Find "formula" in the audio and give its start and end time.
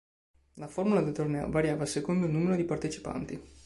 0.67-0.99